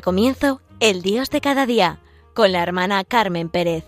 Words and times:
Comienzo 0.00 0.60
El 0.80 1.02
Dios 1.02 1.30
de 1.30 1.40
cada 1.40 1.66
día 1.66 2.00
con 2.34 2.52
la 2.52 2.62
hermana 2.62 3.04
Carmen 3.04 3.48
Pérez. 3.48 3.84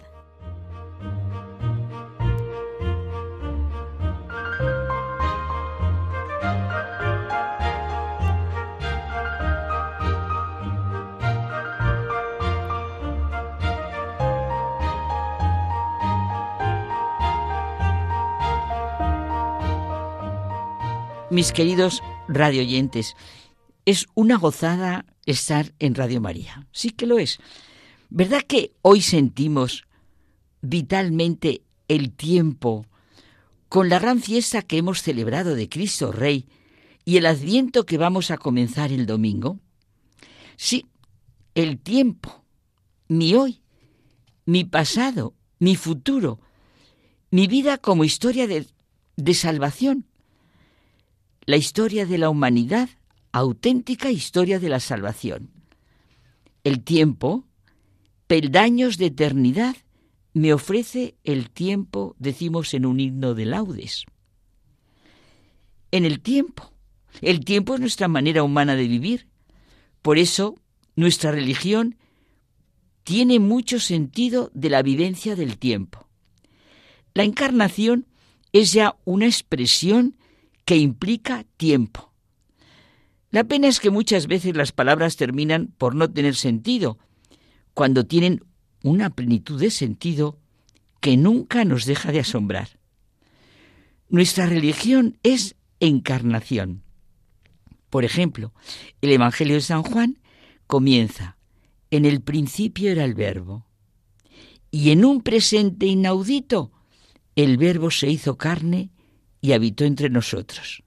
Mis 21.30 21.52
queridos 21.52 22.02
radioyentes, 22.28 23.16
es 23.86 24.08
una 24.14 24.36
gozada 24.36 25.06
estar 25.24 25.72
en 25.78 25.94
Radio 25.94 26.20
María. 26.20 26.66
Sí 26.72 26.90
que 26.90 27.06
lo 27.06 27.18
es. 27.18 27.38
¿Verdad 28.10 28.42
que 28.42 28.72
hoy 28.82 29.00
sentimos 29.00 29.84
vitalmente 30.60 31.62
el 31.88 32.12
tiempo 32.12 32.84
con 33.68 33.88
la 33.88 33.98
gran 33.98 34.20
fiesta 34.20 34.62
que 34.62 34.78
hemos 34.78 35.02
celebrado 35.02 35.54
de 35.54 35.68
Cristo 35.68 36.12
Rey 36.12 36.46
y 37.04 37.16
el 37.16 37.26
adviento 37.26 37.86
que 37.86 37.96
vamos 37.96 38.30
a 38.30 38.38
comenzar 38.38 38.92
el 38.92 39.06
domingo? 39.06 39.60
Sí, 40.56 40.86
el 41.54 41.78
tiempo, 41.78 42.44
mi 43.08 43.34
hoy, 43.34 43.60
mi 44.46 44.64
pasado, 44.64 45.34
mi 45.58 45.76
futuro, 45.76 46.40
mi 47.30 47.46
vida 47.46 47.78
como 47.78 48.04
historia 48.04 48.46
de, 48.48 48.66
de 49.16 49.34
salvación, 49.34 50.06
la 51.44 51.56
historia 51.56 52.06
de 52.06 52.18
la 52.18 52.30
humanidad, 52.30 52.88
auténtica 53.38 54.10
historia 54.10 54.58
de 54.58 54.68
la 54.68 54.80
salvación. 54.80 55.50
El 56.64 56.82
tiempo, 56.82 57.46
peldaños 58.26 58.98
de 58.98 59.06
eternidad, 59.06 59.76
me 60.32 60.52
ofrece 60.52 61.16
el 61.24 61.50
tiempo, 61.50 62.16
decimos 62.18 62.74
en 62.74 62.86
un 62.86 63.00
himno 63.00 63.34
de 63.34 63.46
laudes. 63.46 64.04
En 65.90 66.04
el 66.04 66.20
tiempo. 66.20 66.72
El 67.22 67.44
tiempo 67.44 67.74
es 67.74 67.80
nuestra 67.80 68.08
manera 68.08 68.42
humana 68.42 68.74
de 68.74 68.88
vivir. 68.88 69.28
Por 70.02 70.18
eso, 70.18 70.56
nuestra 70.94 71.30
religión 71.30 71.96
tiene 73.04 73.38
mucho 73.38 73.80
sentido 73.80 74.50
de 74.54 74.70
la 74.70 74.82
vivencia 74.82 75.36
del 75.36 75.58
tiempo. 75.58 76.08
La 77.14 77.22
encarnación 77.22 78.06
es 78.52 78.72
ya 78.72 78.96
una 79.04 79.26
expresión 79.26 80.16
que 80.64 80.76
implica 80.76 81.44
tiempo. 81.56 82.05
La 83.36 83.44
pena 83.44 83.68
es 83.68 83.80
que 83.80 83.90
muchas 83.90 84.28
veces 84.28 84.56
las 84.56 84.72
palabras 84.72 85.16
terminan 85.16 85.66
por 85.76 85.94
no 85.94 86.10
tener 86.10 86.36
sentido, 86.36 86.96
cuando 87.74 88.06
tienen 88.06 88.42
una 88.82 89.10
plenitud 89.10 89.60
de 89.60 89.70
sentido 89.70 90.38
que 91.02 91.18
nunca 91.18 91.66
nos 91.66 91.84
deja 91.84 92.12
de 92.12 92.20
asombrar. 92.20 92.80
Nuestra 94.08 94.46
religión 94.46 95.18
es 95.22 95.54
encarnación. 95.80 96.82
Por 97.90 98.06
ejemplo, 98.06 98.54
el 99.02 99.12
Evangelio 99.12 99.56
de 99.56 99.60
San 99.60 99.82
Juan 99.82 100.18
comienza, 100.66 101.36
en 101.90 102.06
el 102.06 102.22
principio 102.22 102.90
era 102.90 103.04
el 103.04 103.12
verbo, 103.12 103.66
y 104.70 104.92
en 104.92 105.04
un 105.04 105.20
presente 105.20 105.84
inaudito, 105.84 106.72
el 107.34 107.58
verbo 107.58 107.90
se 107.90 108.08
hizo 108.08 108.38
carne 108.38 108.88
y 109.42 109.52
habitó 109.52 109.84
entre 109.84 110.08
nosotros. 110.08 110.85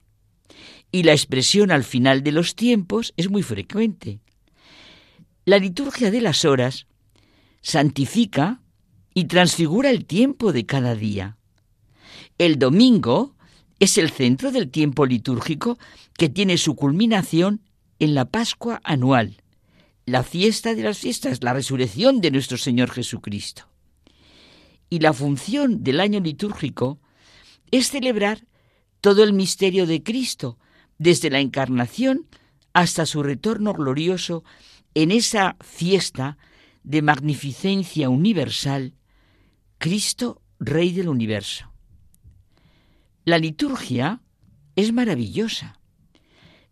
Y 0.92 1.04
la 1.04 1.12
expresión 1.12 1.70
al 1.70 1.84
final 1.84 2.22
de 2.22 2.32
los 2.32 2.54
tiempos 2.54 3.12
es 3.16 3.30
muy 3.30 3.42
frecuente. 3.42 4.20
La 5.44 5.58
liturgia 5.58 6.10
de 6.10 6.20
las 6.20 6.44
horas 6.44 6.86
santifica 7.62 8.60
y 9.14 9.24
transfigura 9.24 9.90
el 9.90 10.06
tiempo 10.06 10.52
de 10.52 10.66
cada 10.66 10.94
día. 10.94 11.36
El 12.38 12.58
domingo 12.58 13.34
es 13.78 13.98
el 13.98 14.10
centro 14.10 14.52
del 14.52 14.70
tiempo 14.70 15.06
litúrgico 15.06 15.78
que 16.16 16.28
tiene 16.28 16.58
su 16.58 16.76
culminación 16.76 17.62
en 17.98 18.14
la 18.14 18.26
Pascua 18.26 18.80
anual, 18.84 19.42
la 20.06 20.22
fiesta 20.22 20.74
de 20.74 20.82
las 20.82 20.98
fiestas, 20.98 21.42
la 21.42 21.52
resurrección 21.52 22.20
de 22.20 22.30
nuestro 22.30 22.58
Señor 22.58 22.90
Jesucristo. 22.90 23.68
Y 24.88 24.98
la 24.98 25.12
función 25.12 25.84
del 25.84 26.00
año 26.00 26.20
litúrgico 26.20 26.98
es 27.70 27.90
celebrar 27.90 28.46
todo 29.00 29.22
el 29.22 29.32
misterio 29.32 29.86
de 29.86 30.02
Cristo, 30.02 30.58
desde 31.00 31.30
la 31.30 31.40
encarnación 31.40 32.26
hasta 32.74 33.06
su 33.06 33.22
retorno 33.22 33.72
glorioso 33.72 34.44
en 34.94 35.10
esa 35.10 35.56
fiesta 35.60 36.36
de 36.82 37.00
magnificencia 37.00 38.10
universal, 38.10 38.92
Cristo, 39.78 40.42
Rey 40.58 40.92
del 40.92 41.08
universo. 41.08 41.72
La 43.24 43.38
liturgia 43.38 44.20
es 44.76 44.92
maravillosa, 44.92 45.80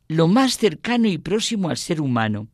lo 0.08 0.28
más 0.28 0.58
cercano 0.58 1.08
y 1.08 1.16
próximo 1.16 1.70
al 1.70 1.78
ser 1.78 2.02
humano. 2.02 2.48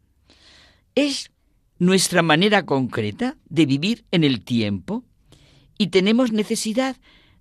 Es 0.95 1.33
nuestra 1.81 2.23
manera 2.23 2.65
concreta 2.67 3.37
de 3.47 3.67
vivir 3.67 4.05
en 4.13 4.23
el 4.23 4.45
tiempo 4.45 5.05
y 5.77 5.89
tenemos 5.89 6.31
necesidad 6.31 6.97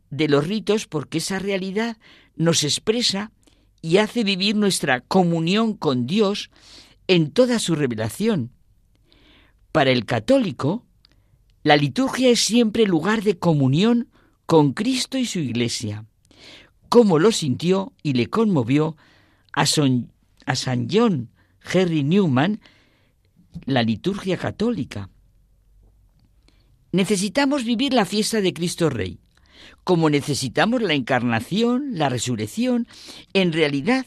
de 0.09 0.27
los 0.27 0.47
ritos 0.47 0.87
porque 0.87 1.19
esa 1.19 1.37
realidad 1.37 1.97
nos 2.35 2.63
expresa 2.63 3.31
y 3.83 3.97
hace 3.97 4.23
vivir 4.23 4.55
nuestra 4.55 5.01
comunión 5.01 5.73
con 5.75 6.07
Dios 6.07 6.49
en 7.07 7.31
toda 7.31 7.59
su 7.59 7.75
revelación. 7.75 8.51
Para 9.73 9.91
el 9.91 10.05
católico, 10.05 10.85
la 11.63 11.75
liturgia 11.75 12.29
es 12.29 12.39
siempre 12.39 12.87
lugar 12.87 13.23
de 13.23 13.37
comunión 13.37 14.09
con 14.45 14.71
Cristo 14.71 15.17
y 15.17 15.25
su 15.25 15.39
Iglesia, 15.39 16.05
como 16.87 17.19
lo 17.19 17.33
sintió 17.33 17.91
y 18.01 18.13
le 18.13 18.29
conmovió 18.29 18.95
a, 19.51 19.65
San 19.65 20.07
John 20.89 21.29
Henry 21.61 22.03
Newman 22.03 22.61
la 23.65 23.83
liturgia 23.83 24.37
católica. 24.37 25.09
Necesitamos 26.93 27.65
vivir 27.65 27.93
la 27.93 28.05
fiesta 28.05 28.39
de 28.39 28.53
Cristo 28.53 28.89
Rey, 28.89 29.19
como 29.83 30.09
necesitamos 30.09 30.81
la 30.81 30.93
encarnación, 30.93 31.97
la 31.97 32.09
resurrección, 32.09 32.87
en 33.33 33.53
realidad, 33.53 34.05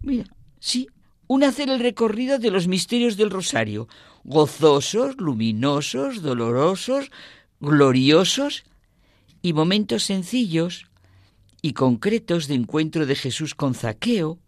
mira, 0.00 0.24
sí, 0.60 0.88
un 1.26 1.44
hacer 1.44 1.68
el 1.68 1.80
recorrido 1.80 2.38
de 2.38 2.50
los 2.50 2.68
misterios 2.68 3.16
del 3.16 3.30
rosario, 3.30 3.88
gozosos, 4.24 5.16
luminosos, 5.18 6.22
dolorosos, 6.22 7.10
gloriosos 7.60 8.64
y 9.42 9.52
momentos 9.52 10.04
sencillos 10.04 10.86
y 11.62 11.72
concretos 11.72 12.46
de 12.46 12.54
encuentro 12.54 13.06
de 13.06 13.14
Jesús 13.14 13.54
con 13.54 13.74
Zaqueo, 13.74 14.38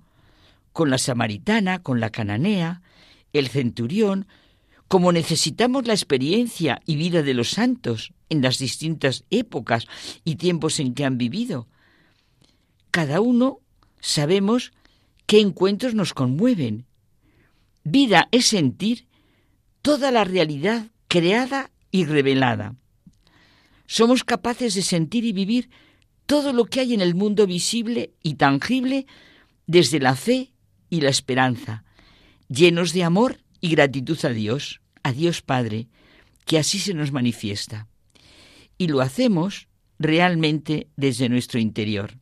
con 0.73 0.91
la 0.91 0.99
samaritana, 0.99 1.83
con 1.83 2.01
la 2.01 2.11
cananea, 2.11 2.83
el 3.33 3.49
centurión, 3.49 4.27
como 4.91 5.13
necesitamos 5.13 5.87
la 5.87 5.93
experiencia 5.93 6.83
y 6.85 6.97
vida 6.97 7.23
de 7.23 7.33
los 7.33 7.51
santos 7.51 8.13
en 8.29 8.43
las 8.43 8.59
distintas 8.59 9.23
épocas 9.31 9.87
y 10.25 10.35
tiempos 10.35 10.81
en 10.81 10.95
que 10.95 11.05
han 11.05 11.17
vivido. 11.17 11.69
Cada 12.91 13.21
uno 13.21 13.61
sabemos 14.01 14.73
qué 15.27 15.39
encuentros 15.39 15.95
nos 15.95 16.13
conmueven. 16.13 16.87
Vida 17.85 18.27
es 18.33 18.47
sentir 18.47 19.07
toda 19.81 20.11
la 20.11 20.25
realidad 20.25 20.89
creada 21.07 21.71
y 21.93 22.05
revelada. 22.05 22.75
Somos 23.87 24.25
capaces 24.25 24.75
de 24.75 24.83
sentir 24.83 25.25
y 25.25 25.33
vivir 25.33 25.71
todo 26.27 26.53
lo 26.53 26.65
que 26.65 26.81
hay 26.81 26.95
en 26.95 27.01
el 27.01 27.15
mundo 27.15 27.47
visible 27.47 28.13
y 28.25 28.35
tangible 28.35 29.07
desde 29.69 30.01
la 30.01 30.17
fe 30.17 30.51
y 30.89 31.01
la 31.01 31.11
esperanza, 31.11 31.85
llenos 32.49 32.93
de 32.93 33.05
amor 33.05 33.39
y 33.61 33.71
gratitud 33.71 34.19
a 34.25 34.31
Dios, 34.31 34.81
a 35.03 35.13
Dios 35.13 35.43
Padre, 35.43 35.89
que 36.45 36.59
así 36.59 36.79
se 36.79 36.95
nos 36.95 37.13
manifiesta. 37.13 37.87
Y 38.79 38.89
lo 38.89 39.01
hacemos 39.01 39.69
realmente 39.99 40.89
desde 40.97 41.29
nuestro 41.29 41.61
interior. 41.61 42.19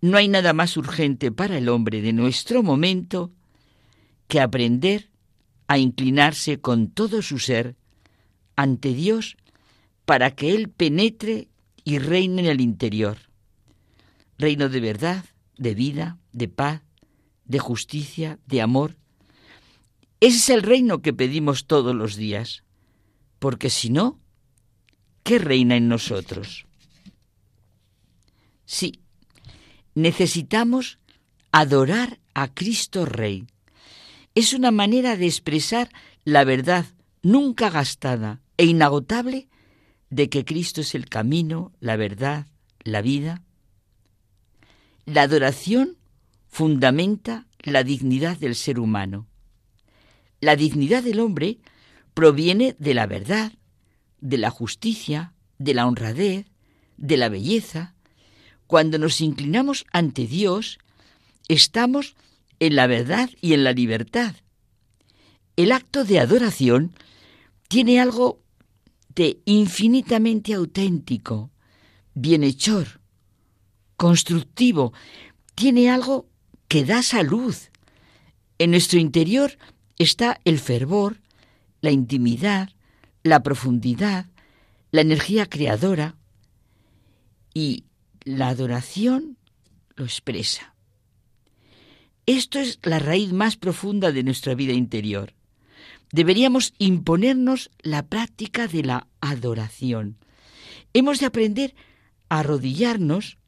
No 0.00 0.16
hay 0.16 0.28
nada 0.28 0.52
más 0.52 0.76
urgente 0.76 1.32
para 1.32 1.58
el 1.58 1.68
hombre 1.68 2.00
de 2.00 2.12
nuestro 2.12 2.62
momento 2.62 3.32
que 4.28 4.40
aprender 4.40 5.10
a 5.66 5.78
inclinarse 5.78 6.60
con 6.60 6.90
todo 6.90 7.22
su 7.22 7.38
ser 7.38 7.76
ante 8.54 8.94
Dios 8.94 9.36
para 10.04 10.30
que 10.34 10.54
Él 10.54 10.70
penetre 10.70 11.48
y 11.84 11.98
reine 11.98 12.42
en 12.42 12.48
el 12.48 12.60
interior. 12.60 13.18
Reino 14.38 14.68
de 14.68 14.80
verdad, 14.80 15.24
de 15.56 15.74
vida, 15.74 16.18
de 16.32 16.48
paz, 16.48 16.82
de 17.44 17.58
justicia, 17.58 18.38
de 18.46 18.60
amor, 18.60 18.96
ese 20.26 20.38
es 20.38 20.50
el 20.50 20.62
reino 20.62 21.02
que 21.02 21.12
pedimos 21.12 21.66
todos 21.66 21.94
los 21.94 22.16
días, 22.16 22.64
porque 23.38 23.70
si 23.70 23.90
no, 23.90 24.18
¿qué 25.22 25.38
reina 25.38 25.76
en 25.76 25.86
nosotros? 25.86 26.66
Sí, 28.64 29.00
necesitamos 29.94 30.98
adorar 31.52 32.18
a 32.34 32.52
Cristo 32.52 33.06
Rey, 33.06 33.46
es 34.34 34.52
una 34.52 34.72
manera 34.72 35.16
de 35.16 35.26
expresar 35.26 35.90
la 36.24 36.42
verdad 36.42 36.86
nunca 37.22 37.70
gastada 37.70 38.40
e 38.56 38.64
inagotable 38.64 39.48
de 40.10 40.28
que 40.28 40.44
Cristo 40.44 40.80
es 40.80 40.96
el 40.96 41.08
camino, 41.08 41.72
la 41.78 41.94
verdad, 41.94 42.46
la 42.82 43.00
vida. 43.00 43.42
La 45.04 45.22
adoración 45.22 45.98
fundamenta 46.48 47.46
la 47.60 47.84
dignidad 47.84 48.36
del 48.38 48.56
ser 48.56 48.80
humano. 48.80 49.28
La 50.40 50.56
dignidad 50.56 51.02
del 51.02 51.20
hombre 51.20 51.58
proviene 52.14 52.76
de 52.78 52.94
la 52.94 53.06
verdad, 53.06 53.52
de 54.20 54.38
la 54.38 54.50
justicia, 54.50 55.32
de 55.58 55.74
la 55.74 55.86
honradez, 55.86 56.46
de 56.96 57.16
la 57.16 57.28
belleza. 57.28 57.94
Cuando 58.66 58.98
nos 58.98 59.20
inclinamos 59.20 59.86
ante 59.92 60.26
Dios, 60.26 60.78
estamos 61.48 62.16
en 62.58 62.76
la 62.76 62.86
verdad 62.86 63.30
y 63.40 63.52
en 63.52 63.64
la 63.64 63.72
libertad. 63.72 64.34
El 65.56 65.72
acto 65.72 66.04
de 66.04 66.20
adoración 66.20 66.92
tiene 67.68 68.00
algo 68.00 68.42
de 69.14 69.40
infinitamente 69.46 70.52
auténtico, 70.52 71.50
bienhechor, 72.14 73.00
constructivo, 73.96 74.92
tiene 75.54 75.90
algo 75.90 76.28
que 76.68 76.84
da 76.84 77.02
salud. 77.02 77.54
En 78.58 78.70
nuestro 78.70 78.98
interior 78.98 79.56
está 79.98 80.40
el 80.44 80.58
fervor, 80.58 81.20
la 81.80 81.90
intimidad, 81.90 82.70
la 83.22 83.42
profundidad, 83.42 84.26
la 84.90 85.00
energía 85.00 85.46
creadora 85.46 86.16
y 87.54 87.84
la 88.24 88.48
adoración 88.48 89.38
lo 89.94 90.04
expresa. 90.04 90.74
Esto 92.26 92.58
es 92.58 92.80
la 92.82 92.98
raíz 92.98 93.32
más 93.32 93.56
profunda 93.56 94.12
de 94.12 94.22
nuestra 94.24 94.54
vida 94.54 94.72
interior. 94.72 95.32
Deberíamos 96.12 96.74
imponernos 96.78 97.70
la 97.80 98.06
práctica 98.06 98.68
de 98.68 98.82
la 98.82 99.06
adoración. 99.20 100.18
Hemos 100.92 101.20
de 101.20 101.26
aprender 101.26 101.74
a 102.28 102.40
arrodillarnos 102.40 103.38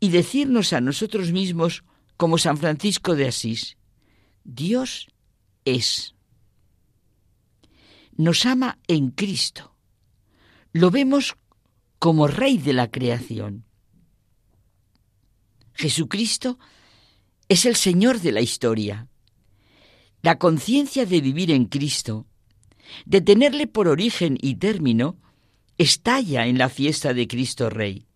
y 0.00 0.10
decirnos 0.10 0.72
a 0.72 0.80
nosotros 0.80 1.32
mismos, 1.32 1.84
como 2.16 2.38
San 2.38 2.56
Francisco 2.56 3.14
de 3.14 3.28
Asís, 3.28 3.76
Dios 4.44 5.08
es. 5.66 6.14
Nos 8.16 8.46
ama 8.46 8.78
en 8.88 9.10
Cristo. 9.10 9.76
Lo 10.72 10.90
vemos 10.90 11.36
como 11.98 12.26
Rey 12.28 12.56
de 12.56 12.72
la 12.72 12.90
creación. 12.90 13.64
Jesucristo 15.74 16.58
es 17.48 17.66
el 17.66 17.76
Señor 17.76 18.20
de 18.20 18.32
la 18.32 18.40
historia. 18.40 19.08
La 20.22 20.38
conciencia 20.38 21.04
de 21.04 21.20
vivir 21.20 21.50
en 21.50 21.66
Cristo, 21.66 22.26
de 23.04 23.20
tenerle 23.20 23.66
por 23.66 23.86
origen 23.86 24.38
y 24.40 24.54
término, 24.56 25.18
estalla 25.76 26.46
en 26.46 26.56
la 26.56 26.68
fiesta 26.70 27.12
de 27.12 27.28
Cristo 27.28 27.68
Rey. 27.68 28.06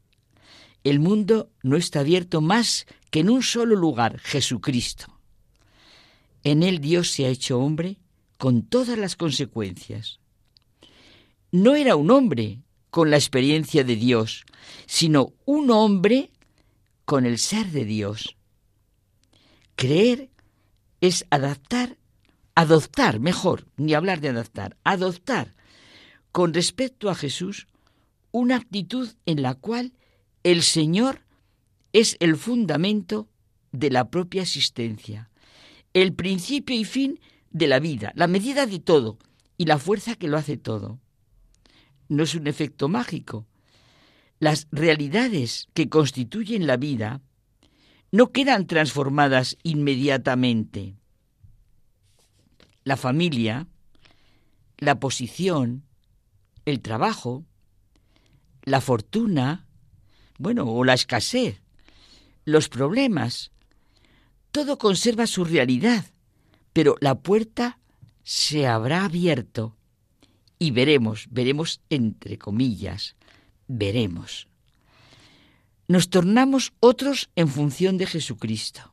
El 0.82 0.98
mundo 0.98 1.50
no 1.62 1.76
está 1.76 2.00
abierto 2.00 2.40
más 2.40 2.86
que 3.10 3.20
en 3.20 3.28
un 3.28 3.42
solo 3.42 3.76
lugar, 3.76 4.18
Jesucristo. 4.20 5.19
En 6.44 6.62
él 6.62 6.80
Dios 6.80 7.10
se 7.10 7.26
ha 7.26 7.28
hecho 7.28 7.58
hombre 7.58 7.98
con 8.38 8.62
todas 8.62 8.98
las 8.98 9.16
consecuencias. 9.16 10.20
No 11.52 11.74
era 11.74 11.96
un 11.96 12.10
hombre 12.10 12.62
con 12.90 13.10
la 13.10 13.16
experiencia 13.16 13.84
de 13.84 13.96
Dios, 13.96 14.44
sino 14.86 15.32
un 15.44 15.70
hombre 15.70 16.30
con 17.04 17.26
el 17.26 17.38
ser 17.38 17.70
de 17.70 17.84
Dios. 17.84 18.36
Creer 19.76 20.30
es 21.00 21.26
adaptar 21.30 21.96
adoptar, 22.60 23.20
mejor, 23.20 23.66
ni 23.78 23.94
hablar 23.94 24.20
de 24.20 24.28
adaptar, 24.28 24.76
adoptar 24.84 25.54
con 26.30 26.52
respecto 26.52 27.08
a 27.08 27.14
Jesús 27.14 27.68
una 28.32 28.56
actitud 28.56 29.08
en 29.24 29.40
la 29.40 29.54
cual 29.54 29.94
el 30.42 30.62
Señor 30.62 31.22
es 31.94 32.18
el 32.20 32.36
fundamento 32.36 33.28
de 33.72 33.90
la 33.90 34.10
propia 34.10 34.42
existencia, 34.42 35.29
el 35.94 36.14
principio 36.14 36.76
y 36.76 36.84
fin 36.84 37.20
de 37.50 37.66
la 37.66 37.80
vida, 37.80 38.12
la 38.14 38.26
medida 38.26 38.66
de 38.66 38.78
todo 38.78 39.18
y 39.56 39.64
la 39.64 39.78
fuerza 39.78 40.14
que 40.14 40.28
lo 40.28 40.36
hace 40.36 40.56
todo. 40.56 40.98
No 42.08 42.22
es 42.22 42.34
un 42.34 42.46
efecto 42.46 42.88
mágico. 42.88 43.46
Las 44.38 44.68
realidades 44.72 45.68
que 45.74 45.88
constituyen 45.88 46.66
la 46.66 46.76
vida 46.76 47.20
no 48.10 48.32
quedan 48.32 48.66
transformadas 48.66 49.56
inmediatamente 49.62 50.96
la 52.84 52.96
familia, 52.96 53.68
la 54.78 54.98
posición, 54.98 55.84
el 56.64 56.80
trabajo, 56.80 57.44
la 58.62 58.80
fortuna, 58.80 59.66
bueno, 60.38 60.64
o 60.64 60.84
la 60.84 60.94
escasez, 60.94 61.62
los 62.44 62.68
problemas, 62.68 63.52
todo 64.50 64.78
conserva 64.78 65.26
su 65.26 65.44
realidad, 65.44 66.06
pero 66.72 66.96
la 67.00 67.16
puerta 67.16 67.78
se 68.22 68.66
habrá 68.66 69.04
abierto 69.04 69.76
y 70.58 70.70
veremos, 70.70 71.26
veremos 71.30 71.80
entre 71.88 72.38
comillas, 72.38 73.16
veremos. 73.66 74.48
Nos 75.88 76.10
tornamos 76.10 76.72
otros 76.80 77.30
en 77.34 77.48
función 77.48 77.98
de 77.98 78.06
Jesucristo. 78.06 78.92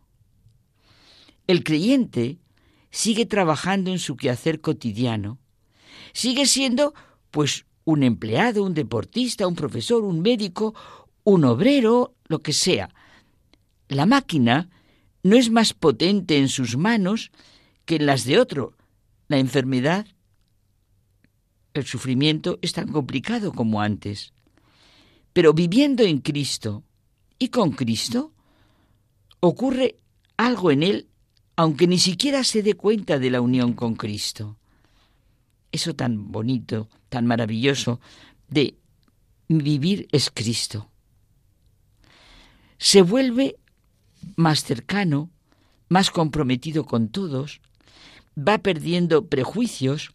El 1.45 1.63
creyente 1.63 2.39
sigue 2.89 3.25
trabajando 3.25 3.92
en 3.92 4.00
su 4.00 4.15
quehacer 4.15 4.62
cotidiano, 4.62 5.38
sigue 6.13 6.45
siendo 6.45 6.94
pues 7.31 7.65
un 7.83 8.03
empleado, 8.03 8.63
un 8.63 8.74
deportista, 8.74 9.48
un 9.48 9.56
profesor, 9.56 10.03
un 10.03 10.21
médico, 10.21 10.74
un 11.24 11.45
obrero, 11.45 12.15
lo 12.27 12.39
que 12.39 12.53
sea. 12.53 12.89
La 13.88 14.06
máquina 14.06 14.70
no 15.27 15.36
es 15.36 15.50
más 15.50 15.74
potente 15.74 16.38
en 16.38 16.50
sus 16.50 16.77
manos 16.77 17.31
que 17.86 17.96
en 17.96 18.05
las 18.05 18.24
de 18.24 18.39
otro. 18.39 18.74
La 19.27 19.38
enfermedad, 19.38 20.07
el 21.74 21.86
sufrimiento 21.86 22.60
es 22.62 22.74
tan 22.74 22.91
complicado 22.91 23.51
como 23.51 23.81
antes. 23.81 24.34
Pero 25.34 25.53
viviendo 25.53 26.03
en 26.03 26.19
Cristo 26.19 26.84
y 27.38 27.50
con 27.50 27.72
Cristo, 27.72 28.34
ocurre 29.39 29.98
algo 30.38 30.72
en 30.72 30.84
él 30.84 31.07
aunque 31.57 31.88
ni 31.88 31.98
siquiera 31.98 32.43
se 32.43 32.62
dé 32.62 32.75
cuenta 32.75 33.17
de 33.17 33.31
la 33.31 33.41
unión 33.41 33.74
con 33.74 33.96
Cristo. 33.96 34.60
Eso 35.72 35.96
tan 35.96 36.31
bonito, 36.31 36.88
tan 37.10 37.25
maravilloso 37.25 38.00
de 38.48 38.77
vivir 39.48 40.07
es 40.12 40.29
Cristo. 40.29 40.91
Se 42.77 43.01
vuelve 43.01 43.57
más 44.36 44.63
cercano, 44.63 45.29
más 45.89 46.12
comprometido 46.12 46.86
con 46.86 47.10
todos, 47.10 47.62
va 48.38 48.57
perdiendo 48.60 49.27
prejuicios, 49.27 50.12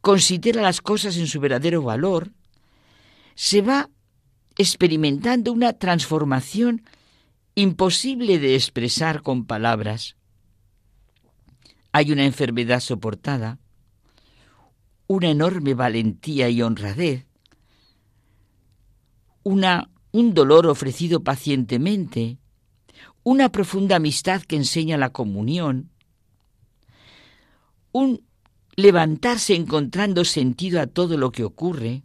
considera 0.00 0.62
las 0.62 0.80
cosas 0.80 1.16
en 1.16 1.26
su 1.26 1.40
verdadero 1.40 1.82
valor, 1.82 2.32
se 3.34 3.62
va 3.62 3.88
experimentando 4.56 5.52
una 5.52 5.72
transformación 5.72 6.82
imposible 7.54 8.38
de 8.38 8.54
expresar 8.54 9.22
con 9.22 9.46
palabras. 9.46 10.16
Hay 11.92 12.12
una 12.12 12.24
enfermedad 12.24 12.80
soportada, 12.80 13.58
una 15.06 15.30
enorme 15.30 15.74
valentía 15.74 16.48
y 16.48 16.62
honradez, 16.62 17.26
una, 19.42 19.90
un 20.12 20.34
dolor 20.34 20.66
ofrecido 20.66 21.22
pacientemente, 21.22 22.38
una 23.24 23.50
profunda 23.50 23.96
amistad 23.96 24.42
que 24.42 24.56
enseña 24.56 24.96
la 24.96 25.10
comunión, 25.10 25.90
un 27.92 28.24
levantarse 28.74 29.54
encontrando 29.54 30.24
sentido 30.24 30.80
a 30.80 30.86
todo 30.86 31.16
lo 31.16 31.30
que 31.30 31.44
ocurre, 31.44 32.02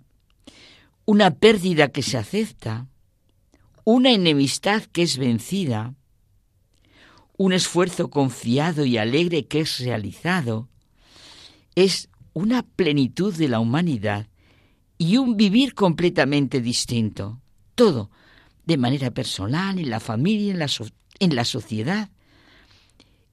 una 1.06 1.32
pérdida 1.32 1.88
que 1.90 2.04
se 2.04 2.18
acepta, 2.18 2.88
una 3.84 4.12
enemistad 4.12 4.84
que 4.84 5.04
es 5.04 5.18
vencida, 5.18 5.94
un 7.38 7.54
esfuerzo 7.54 8.10
confiado 8.10 8.86
y 8.86 8.98
alegre 8.98 9.46
que 9.46 9.62
es 9.62 9.80
realizado, 9.80 10.68
es 11.76 12.10
una 12.34 12.64
plenitud 12.64 13.34
de 13.34 13.48
la 13.48 13.60
humanidad 13.60 14.28
y 14.98 15.18
un 15.18 15.38
vivir 15.38 15.74
completamente 15.74 16.60
distinto. 16.60 17.40
Todo, 17.76 18.10
de 18.66 18.78
manera 18.78 19.12
personal, 19.12 19.80
en 19.80 19.90
la 19.90 20.00
familia, 20.00 20.52
en 20.52 20.60
la, 20.60 20.68
en 21.20 21.36
la 21.36 21.46
sociedad. 21.46 22.10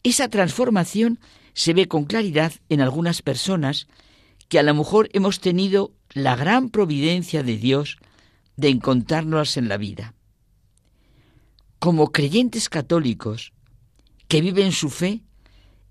Esa 0.02 0.28
transformación 0.28 1.18
se 1.54 1.72
ve 1.72 1.88
con 1.88 2.04
claridad 2.04 2.52
en 2.68 2.80
algunas 2.80 3.22
personas 3.22 3.86
que 4.48 4.58
a 4.58 4.62
lo 4.62 4.74
mejor 4.74 5.08
hemos 5.12 5.40
tenido 5.40 5.92
la 6.12 6.36
gran 6.36 6.70
providencia 6.70 7.42
de 7.42 7.56
Dios 7.56 7.98
de 8.56 8.68
encontrarnos 8.68 9.56
en 9.56 9.68
la 9.68 9.76
vida. 9.76 10.14
Como 11.78 12.12
creyentes 12.12 12.68
católicos, 12.68 13.52
que 14.28 14.40
viven 14.40 14.72
su 14.72 14.90
fe, 14.90 15.22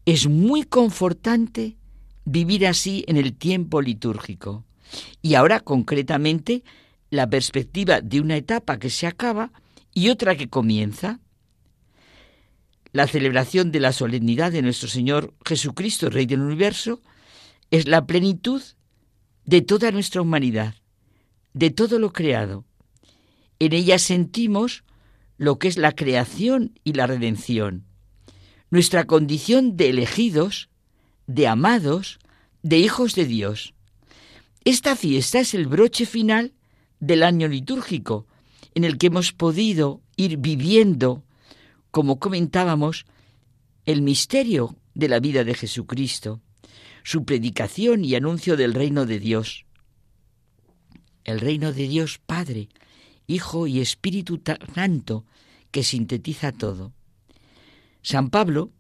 Es 0.06 0.28
muy 0.28 0.64
confortante 0.64 1.78
vivir 2.26 2.68
así 2.68 3.06
en 3.08 3.16
el 3.16 3.34
tiempo 3.34 3.82
litúrgico. 3.82 4.66
Y 5.22 5.36
ahora 5.36 5.62
concretamente 5.62 6.64
la 7.10 7.30
perspectiva 7.30 8.02
de 8.02 8.20
una 8.20 8.36
etapa 8.36 8.80
que 8.80 8.90
se 8.90 9.08
acaba 9.08 9.54
y 9.94 10.10
otra 10.10 10.36
que 10.36 10.50
comienza. 10.50 11.22
La 12.94 13.08
celebración 13.08 13.72
de 13.72 13.80
la 13.80 13.92
solemnidad 13.92 14.52
de 14.52 14.62
nuestro 14.62 14.88
Señor 14.88 15.34
Jesucristo, 15.44 16.12
Rey 16.12 16.28
del 16.28 16.42
Universo, 16.42 17.02
es 17.72 17.88
la 17.88 18.06
plenitud 18.06 18.62
de 19.46 19.62
toda 19.62 19.92
nuestra 19.92 20.22
humanidad, 20.22 20.76
de 21.54 21.72
todo 21.72 21.98
lo 21.98 22.14
creado. 22.14 22.66
En 23.58 23.74
ella 23.74 23.98
sentimos 23.98 24.84
lo 25.38 25.58
que 25.58 25.68
es 25.70 25.78
la 25.78 25.94
creación 25.94 26.80
y 26.84 26.94
la 26.94 27.08
redención, 27.08 27.84
nuestra 28.70 29.06
condición 29.06 29.76
de 29.76 29.90
elegidos, 29.90 30.70
de 31.26 31.48
amados, 31.48 32.20
de 32.62 32.78
hijos 32.78 33.16
de 33.16 33.26
Dios. 33.26 33.74
Esta 34.66 34.96
fiesta 34.96 35.40
es 35.40 35.56
el 35.56 35.66
broche 35.66 36.06
final 36.06 36.54
del 37.00 37.24
año 37.24 37.48
litúrgico, 37.48 38.28
en 38.76 38.84
el 38.84 39.00
que 39.00 39.08
hemos 39.08 39.34
podido 39.34 40.02
ir 40.16 40.38
viviendo, 40.38 41.24
como 41.94 42.18
comentábamos, 42.18 43.06
el 43.86 44.02
misterio 44.02 44.76
de 44.96 45.08
la 45.08 45.20
vida 45.20 45.44
de 45.44 45.54
Jesucristo, 45.54 46.42
su 47.04 47.24
predicación 47.24 48.04
y 48.04 48.16
anuncio 48.16 48.58
del 48.58 48.74
reino 48.74 49.06
de 49.06 49.20
Dios. 49.20 49.68
El 51.24 51.40
reino 51.40 51.72
de 51.72 51.88
Dios 51.88 52.18
Padre, 52.18 52.70
Hijo 53.28 53.68
y 53.68 53.80
Espíritu 53.80 54.42
Santo, 54.74 55.24
que 55.70 55.84
sintetiza 55.84 56.52
todo. 56.52 56.94
San 58.02 58.32
Pablo, 58.32 58.72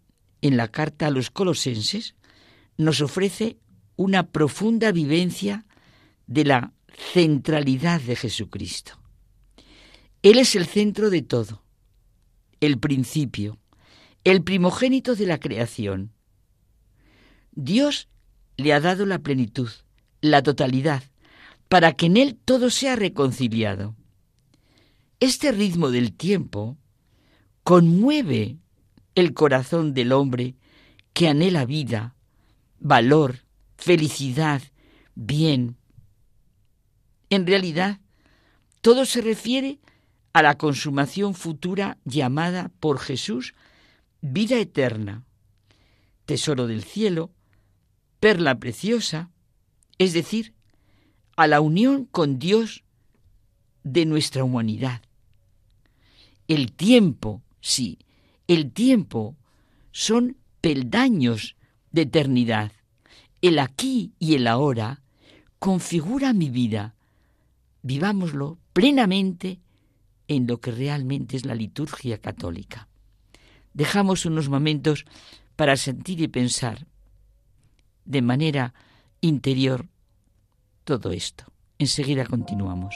en 0.41 0.57
la 0.57 0.69
carta 0.69 1.05
a 1.05 1.11
los 1.11 1.29
colosenses, 1.29 2.15
nos 2.77 2.99
ofrece 2.99 3.57
una 3.95 4.31
profunda 4.31 4.91
vivencia 4.91 5.67
de 6.25 6.45
la 6.45 6.73
centralidad 7.13 8.01
de 8.01 8.15
Jesucristo. 8.15 8.93
Él 10.23 10.39
es 10.39 10.55
el 10.55 10.65
centro 10.65 11.11
de 11.11 11.21
todo, 11.21 11.62
el 12.65 12.79
principio, 12.79 13.59
el 14.23 14.41
primogénito 14.41 15.15
de 15.15 15.25
la 15.25 15.37
creación. 15.37 16.13
Dios 17.51 18.07
le 18.55 18.71
ha 18.71 18.79
dado 18.79 19.05
la 19.05 19.19
plenitud, 19.19 19.69
la 20.21 20.41
totalidad, 20.43 21.03
para 21.67 21.91
que 21.91 22.05
en 22.05 22.15
Él 22.15 22.39
todo 22.45 22.69
sea 22.69 22.95
reconciliado. 22.95 23.95
Este 25.19 25.51
ritmo 25.51 25.91
del 25.91 26.13
tiempo 26.13 26.77
conmueve 27.63 28.57
el 29.15 29.33
corazón 29.33 29.93
del 29.93 30.13
hombre 30.13 30.55
que 31.11 31.27
anhela 31.27 31.65
vida, 31.65 32.15
valor, 32.79 33.39
felicidad, 33.77 34.61
bien. 35.15 35.75
En 37.29 37.45
realidad, 37.45 37.99
todo 38.79 39.05
se 39.05 39.21
refiere 39.21 39.79
a 39.79 39.92
la 40.41 40.57
consumación 40.57 41.35
futura 41.35 41.97
llamada 42.05 42.71
por 42.79 42.99
Jesús 42.99 43.53
vida 44.21 44.57
eterna, 44.57 45.23
tesoro 46.25 46.65
del 46.65 46.83
cielo, 46.83 47.31
perla 48.19 48.57
preciosa, 48.57 49.29
es 49.97 50.13
decir, 50.13 50.53
a 51.35 51.45
la 51.45 51.61
unión 51.61 52.05
con 52.05 52.39
Dios 52.39 52.83
de 53.83 54.05
nuestra 54.05 54.43
humanidad. 54.43 55.01
El 56.47 56.71
tiempo, 56.71 57.41
sí, 57.59 57.99
el 58.47 58.71
tiempo 58.71 59.35
son 59.91 60.37
peldaños 60.61 61.55
de 61.91 62.03
eternidad. 62.03 62.71
El 63.41 63.59
aquí 63.59 64.13
y 64.19 64.35
el 64.35 64.47
ahora 64.47 65.03
configura 65.59 66.33
mi 66.33 66.49
vida. 66.49 66.95
Vivámoslo 67.81 68.57
plenamente 68.71 69.59
en 70.27 70.47
lo 70.47 70.59
que 70.59 70.71
realmente 70.71 71.35
es 71.37 71.45
la 71.45 71.55
liturgia 71.55 72.17
católica. 72.19 72.87
Dejamos 73.73 74.25
unos 74.25 74.49
momentos 74.49 75.05
para 75.55 75.77
sentir 75.77 76.21
y 76.21 76.27
pensar 76.27 76.87
de 78.05 78.21
manera 78.21 78.73
interior 79.21 79.87
todo 80.83 81.11
esto. 81.11 81.45
Enseguida 81.79 82.25
continuamos. 82.25 82.95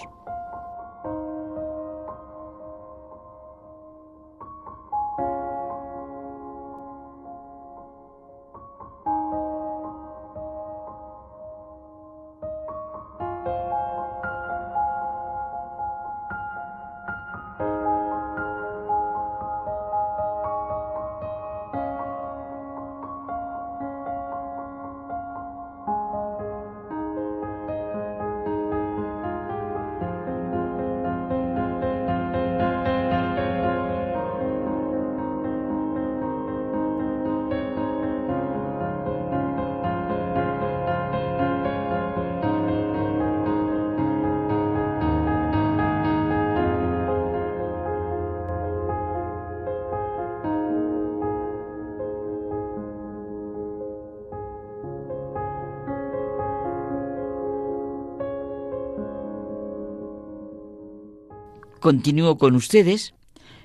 Continúo 61.87 62.37
con 62.37 62.53
ustedes, 62.53 63.13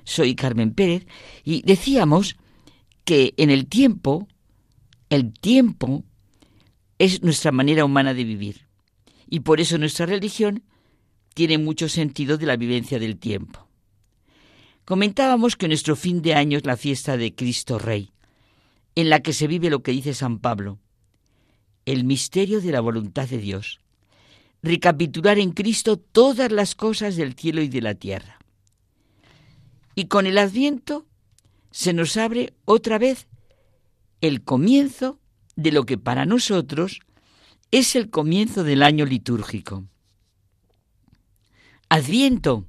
soy 0.05 0.37
Carmen 0.37 0.75
Pérez, 0.75 1.09
y 1.43 1.63
decíamos 1.63 2.37
que 3.05 3.35
en 3.37 3.51
el 3.51 3.67
tiempo, 3.67 4.29
el 5.11 5.33
tiempo 5.33 6.05
es 7.01 7.25
nuestra 7.25 7.51
manera 7.51 7.85
humana 7.85 8.15
de 8.15 8.23
vivir. 8.23 8.69
Y 9.29 9.41
por 9.41 9.59
eso 9.61 9.77
nuestra 9.77 10.07
religión 10.07 10.63
tiene 11.35 11.59
mucho 11.59 11.89
sentido 11.89 12.39
de 12.39 12.47
la 12.47 12.55
vivencia 12.55 13.01
del 13.01 13.19
tiempo. 13.19 13.67
Comentábamos 14.85 15.57
que 15.57 15.67
nuestro 15.67 15.97
fin 15.97 16.23
de 16.23 16.35
año 16.35 16.59
es 16.59 16.65
la 16.65 16.77
fiesta 16.77 17.17
de 17.17 17.35
Cristo 17.35 17.81
Rey, 17.81 18.13
en 18.95 19.11
la 19.11 19.19
que 19.19 19.33
se 19.33 19.49
vive 19.49 19.69
lo 19.69 19.83
que 19.83 19.91
dice 19.91 20.15
San 20.15 20.39
Pablo, 20.39 20.79
el 21.87 22.05
misterio 22.05 22.61
de 22.61 22.71
la 22.71 22.81
voluntad 22.81 23.29
de 23.29 23.39
Dios, 23.39 23.81
recapitular 24.63 25.39
en 25.39 25.53
Cristo 25.53 25.97
todas 25.97 26.53
las 26.53 26.75
cosas 26.75 27.17
del 27.17 27.35
cielo 27.35 27.63
y 27.63 27.69
de 27.69 27.83
la 27.83 27.95
tierra. 27.95 28.39
Y 29.95 30.07
con 30.07 30.27
el 30.27 30.39
adviento 30.39 31.07
se 31.71 31.93
nos 31.93 32.17
abre 32.17 32.55
otra 32.65 32.99
vez 32.99 33.27
el 34.21 34.43
comienzo 34.43 35.19
de 35.57 35.73
lo 35.73 35.85
que 35.85 35.99
para 35.99 36.25
nosotros 36.25 37.01
es 37.71 37.97
el 37.97 38.11
comienzo 38.11 38.65
del 38.65 38.83
año 38.83 39.05
litúrgico. 39.05 39.85
Adviento. 41.89 42.67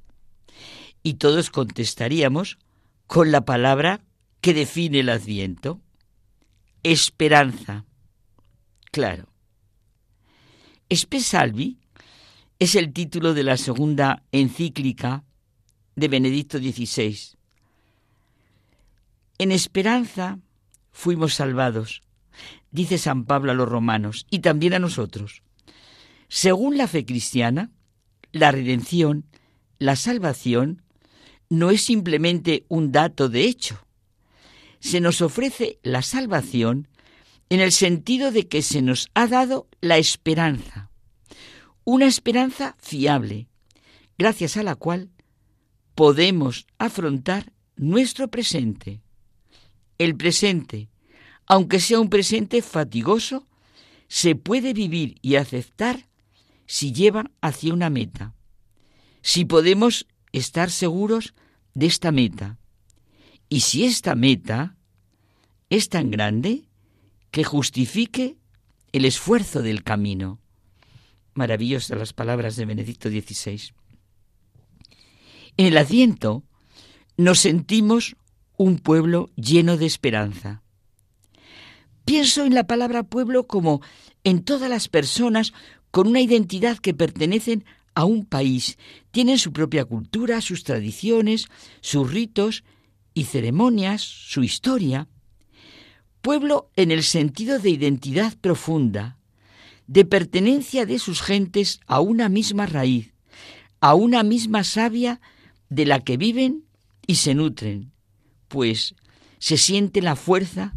Y 1.02 1.14
todos 1.14 1.50
contestaríamos 1.50 2.58
con 3.06 3.30
la 3.30 3.44
palabra 3.44 4.00
que 4.40 4.54
define 4.54 5.00
el 5.00 5.10
adviento. 5.10 5.80
Esperanza. 6.82 7.84
Claro. 8.90 9.28
Espesalvi 10.88 11.78
es 12.64 12.76
el 12.76 12.94
título 12.94 13.34
de 13.34 13.42
la 13.42 13.58
segunda 13.58 14.22
encíclica 14.32 15.22
de 15.96 16.08
Benedicto 16.08 16.56
XVI. 16.56 17.36
En 19.36 19.52
esperanza 19.52 20.38
fuimos 20.90 21.34
salvados, 21.34 22.00
dice 22.70 22.96
San 22.96 23.26
Pablo 23.26 23.52
a 23.52 23.54
los 23.54 23.68
romanos, 23.68 24.24
y 24.30 24.38
también 24.38 24.72
a 24.72 24.78
nosotros. 24.78 25.42
Según 26.28 26.78
la 26.78 26.88
fe 26.88 27.04
cristiana, 27.04 27.70
la 28.32 28.50
redención, 28.50 29.26
la 29.78 29.94
salvación, 29.94 30.80
no 31.50 31.68
es 31.68 31.82
simplemente 31.82 32.64
un 32.68 32.92
dato 32.92 33.28
de 33.28 33.44
hecho. 33.44 33.86
Se 34.80 35.02
nos 35.02 35.20
ofrece 35.20 35.80
la 35.82 36.00
salvación 36.00 36.88
en 37.50 37.60
el 37.60 37.72
sentido 37.72 38.32
de 38.32 38.48
que 38.48 38.62
se 38.62 38.80
nos 38.80 39.10
ha 39.12 39.26
dado 39.26 39.68
la 39.82 39.98
esperanza 39.98 40.83
una 41.84 42.06
esperanza 42.06 42.76
fiable, 42.78 43.46
gracias 44.18 44.56
a 44.56 44.62
la 44.62 44.74
cual 44.74 45.10
podemos 45.94 46.66
afrontar 46.78 47.52
nuestro 47.76 48.28
presente. 48.28 49.00
El 49.98 50.16
presente, 50.16 50.88
aunque 51.46 51.80
sea 51.80 52.00
un 52.00 52.08
presente 52.08 52.62
fatigoso, 52.62 53.46
se 54.08 54.34
puede 54.34 54.72
vivir 54.72 55.16
y 55.22 55.36
aceptar 55.36 56.08
si 56.66 56.92
lleva 56.92 57.30
hacia 57.40 57.74
una 57.74 57.90
meta. 57.90 58.34
Si 59.22 59.44
podemos 59.44 60.06
estar 60.32 60.70
seguros 60.70 61.34
de 61.74 61.86
esta 61.86 62.12
meta. 62.12 62.58
Y 63.48 63.60
si 63.60 63.84
esta 63.84 64.14
meta 64.14 64.76
es 65.70 65.88
tan 65.88 66.10
grande 66.10 66.68
que 67.30 67.44
justifique 67.44 68.36
el 68.92 69.04
esfuerzo 69.04 69.62
del 69.62 69.82
camino. 69.82 70.40
Maravillosas 71.34 71.98
las 71.98 72.12
palabras 72.12 72.56
de 72.56 72.64
Benedicto 72.64 73.08
XVI. 73.08 73.72
En 75.56 75.66
el 75.66 75.76
Adviento 75.76 76.44
nos 77.16 77.40
sentimos 77.40 78.16
un 78.56 78.78
pueblo 78.78 79.30
lleno 79.36 79.76
de 79.76 79.86
esperanza. 79.86 80.62
Pienso 82.04 82.44
en 82.44 82.54
la 82.54 82.66
palabra 82.66 83.02
pueblo 83.02 83.46
como 83.46 83.80
en 84.24 84.42
todas 84.44 84.68
las 84.68 84.88
personas 84.88 85.52
con 85.90 86.08
una 86.08 86.20
identidad 86.20 86.78
que 86.78 86.94
pertenecen 86.94 87.64
a 87.94 88.04
un 88.04 88.24
país, 88.24 88.78
tienen 89.12 89.38
su 89.38 89.52
propia 89.52 89.84
cultura, 89.84 90.40
sus 90.40 90.64
tradiciones, 90.64 91.46
sus 91.80 92.10
ritos 92.10 92.64
y 93.14 93.24
ceremonias, 93.24 94.02
su 94.02 94.42
historia. 94.42 95.08
Pueblo 96.20 96.70
en 96.74 96.90
el 96.90 97.04
sentido 97.04 97.58
de 97.58 97.70
identidad 97.70 98.34
profunda, 98.40 99.18
de 99.86 100.04
pertenencia 100.04 100.86
de 100.86 100.98
sus 100.98 101.20
gentes 101.22 101.80
a 101.86 102.00
una 102.00 102.28
misma 102.28 102.66
raíz, 102.66 103.12
a 103.80 103.94
una 103.94 104.22
misma 104.22 104.64
savia 104.64 105.20
de 105.68 105.86
la 105.86 106.00
que 106.00 106.16
viven 106.16 106.64
y 107.06 107.16
se 107.16 107.34
nutren, 107.34 107.92
pues 108.48 108.94
se 109.38 109.58
siente 109.58 110.00
la 110.00 110.16
fuerza 110.16 110.74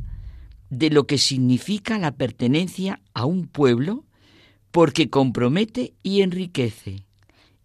de 0.70 0.90
lo 0.90 1.08
que 1.08 1.18
significa 1.18 1.98
la 1.98 2.16
pertenencia 2.16 3.00
a 3.14 3.26
un 3.26 3.48
pueblo 3.48 4.06
porque 4.72 5.10
compromete 5.10 5.94
y 6.04 6.22
enriquece. 6.22 7.06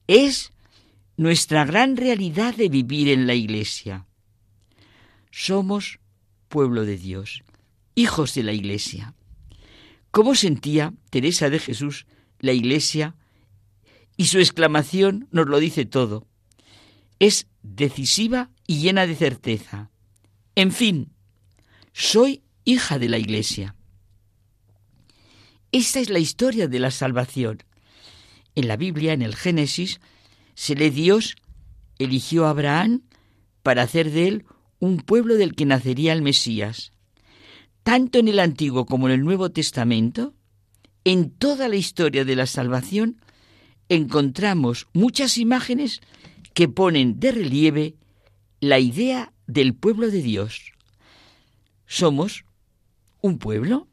Es 0.06 0.52
nuestra 1.16 1.64
gran 1.64 1.96
realidad 1.96 2.54
de 2.54 2.68
vivir 2.68 3.08
en 3.08 3.26
la 3.26 3.34
Iglesia. 3.34 4.06
Somos 5.30 5.98
pueblo 6.48 6.84
de 6.84 6.96
Dios, 6.96 7.42
hijos 7.94 8.34
de 8.34 8.42
la 8.42 8.52
Iglesia. 8.52 9.14
¿Cómo 10.12 10.34
sentía 10.34 10.92
Teresa 11.10 11.50
de 11.50 11.58
Jesús 11.58 12.06
la 12.38 12.52
Iglesia? 12.52 13.16
Y 14.16 14.26
su 14.26 14.38
exclamación 14.38 15.26
nos 15.32 15.48
lo 15.48 15.58
dice 15.58 15.86
todo. 15.86 16.28
Es 17.18 17.46
decisiva 17.62 18.50
y 18.66 18.80
llena 18.80 19.06
de 19.06 19.16
certeza. 19.16 19.90
En 20.54 20.70
fin, 20.70 21.12
soy 21.94 22.42
hija 22.64 22.98
de 22.98 23.08
la 23.08 23.18
Iglesia. 23.18 23.74
Esta 25.72 25.98
es 25.98 26.10
la 26.10 26.18
historia 26.18 26.68
de 26.68 26.78
la 26.78 26.90
salvación. 26.90 27.62
En 28.54 28.68
la 28.68 28.76
Biblia, 28.76 29.14
en 29.14 29.22
el 29.22 29.34
Génesis, 29.34 29.98
se 30.54 30.74
lee 30.74 30.90
Dios 30.90 31.36
eligió 31.98 32.44
a 32.46 32.50
Abraham 32.50 33.02
para 33.62 33.82
hacer 33.82 34.10
de 34.10 34.28
él 34.28 34.44
un 34.78 34.98
pueblo 34.98 35.36
del 35.36 35.54
que 35.54 35.64
nacería 35.64 36.12
el 36.12 36.20
Mesías. 36.20 36.92
Tanto 37.82 38.18
en 38.18 38.28
el 38.28 38.38
Antiguo 38.38 38.86
como 38.86 39.08
en 39.08 39.14
el 39.14 39.24
Nuevo 39.24 39.50
Testamento, 39.50 40.34
en 41.04 41.30
toda 41.30 41.68
la 41.68 41.76
historia 41.76 42.24
de 42.24 42.36
la 42.36 42.46
salvación, 42.46 43.20
encontramos 43.88 44.86
muchas 44.92 45.36
imágenes 45.38 46.00
que 46.54 46.68
ponen 46.68 47.18
de 47.18 47.32
relieve 47.32 47.96
la 48.60 48.78
idea 48.78 49.32
del 49.46 49.74
pueblo 49.74 50.10
de 50.10 50.22
Dios. 50.22 50.72
Somos 51.86 52.44
un 53.20 53.38
pueblo 53.38 53.88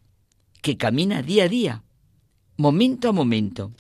que 0.62 0.78
camina 0.78 1.22
día 1.22 1.46
a 1.46 1.50
día, 1.50 1.84
momento 2.58 3.10
a 3.10 3.14
momento. 3.14 3.72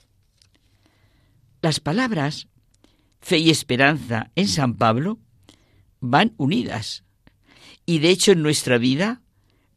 Las 1.62 1.80
palabras 1.80 2.48
fe 3.22 3.38
y 3.38 3.50
esperanza 3.50 4.32
en 4.36 4.48
San 4.48 4.76
Pablo 4.76 5.19
van 6.00 6.34
unidas 6.38 7.04
y 7.86 8.00
de 8.00 8.10
hecho 8.10 8.32
en 8.32 8.41
nuestra 8.41 8.78
vida 8.78 9.22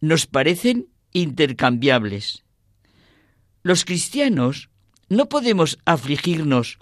nos 0.02 0.26
parecen 0.26 0.88
intercambiables. 1.12 2.44
Los 3.62 3.86
cristianos 3.86 4.68
no 5.08 5.30
podemos 5.30 5.78
afligirnos 5.86 6.78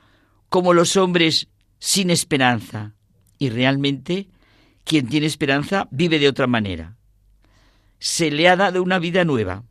como 0.49 0.75
los 0.75 0.97
hombres 0.97 1.47
sin 1.79 2.11
esperanza 2.11 2.97
y 3.39 3.51
realmente 3.51 4.29
quien 4.83 5.07
tiene 5.07 5.29
esperanza 5.29 5.87
vive 5.93 6.19
de 6.19 6.27
otra 6.27 6.49
manera 6.49 6.97
se 8.01 8.31
le 8.31 8.49
ha 8.49 8.57
dado 8.57 8.83
una 8.83 8.99
vida 8.99 9.25
nueva. 9.25 9.63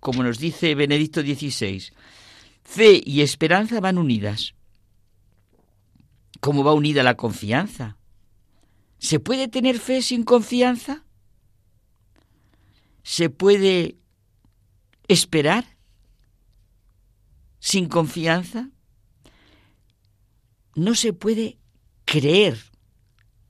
Como 0.00 0.22
nos 0.22 0.38
dice 0.38 0.74
Benedicto 0.74 1.20
XVI, 1.20 1.92
fe 2.64 3.00
y 3.04 3.20
esperanza 3.20 3.78
van 3.80 3.98
unidas. 3.98 4.54
¿Cómo 6.40 6.64
va 6.64 6.72
unida 6.72 7.02
la 7.02 7.16
confianza? 7.16 7.96
¿Se 8.98 9.20
puede 9.20 9.48
tener 9.48 9.78
fe 9.78 10.00
sin 10.02 10.24
confianza? 10.24 11.04
¿Se 13.06 13.30
puede 13.30 13.98
esperar 15.06 15.64
sin 17.60 17.86
confianza? 17.88 18.70
No 20.74 20.96
se 20.96 21.12
puede 21.12 21.56
creer 22.04 22.58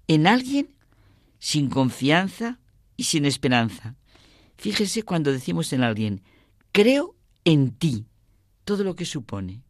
en 0.08 0.26
alguien 0.26 0.76
sin 1.38 1.70
confianza 1.70 2.60
y 2.98 3.04
sin 3.04 3.24
esperanza. 3.24 3.96
Fíjese 4.58 5.04
cuando 5.04 5.32
decimos 5.32 5.72
en 5.72 5.84
alguien, 5.84 6.22
creo 6.70 7.16
en 7.46 7.70
ti, 7.70 8.04
todo 8.66 8.84
lo 8.84 8.94
que 8.94 9.06
supone. 9.06 9.62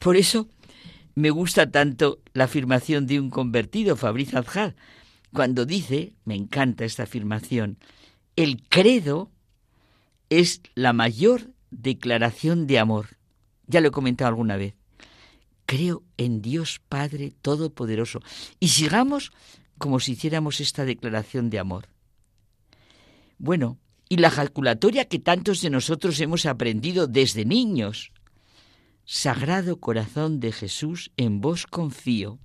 Por 0.00 0.16
eso 0.16 0.48
me 1.14 1.30
gusta 1.30 1.70
tanto 1.70 2.20
la 2.32 2.44
afirmación 2.44 3.06
de 3.06 3.20
un 3.20 3.30
convertido, 3.30 3.94
Fabriz 3.94 4.34
Azhar, 4.34 4.74
cuando 5.32 5.66
dice, 5.66 6.14
me 6.24 6.34
encanta 6.34 6.84
esta 6.84 7.04
afirmación, 7.04 7.78
el 8.36 8.62
credo 8.68 9.30
es 10.30 10.62
la 10.74 10.92
mayor 10.92 11.52
declaración 11.70 12.66
de 12.66 12.78
amor. 12.78 13.18
Ya 13.66 13.80
lo 13.80 13.88
he 13.88 13.92
comentado 13.92 14.28
alguna 14.28 14.56
vez. 14.56 14.74
Creo 15.66 16.02
en 16.16 16.42
Dios 16.42 16.80
Padre 16.88 17.32
Todopoderoso. 17.42 18.20
Y 18.60 18.68
sigamos 18.68 19.32
como 19.78 20.00
si 20.00 20.12
hiciéramos 20.12 20.60
esta 20.60 20.84
declaración 20.84 21.50
de 21.50 21.58
amor. 21.58 21.88
Bueno, 23.38 23.78
y 24.08 24.16
la 24.16 24.30
calculatoria 24.30 25.06
que 25.06 25.18
tantos 25.18 25.60
de 25.62 25.70
nosotros 25.70 26.20
hemos 26.20 26.46
aprendido 26.46 27.06
desde 27.06 27.44
niños. 27.44 28.12
Sagrado 29.04 29.80
corazón 29.80 30.38
de 30.38 30.52
Jesús, 30.52 31.10
en 31.16 31.40
vos 31.40 31.66
confío. 31.66 32.38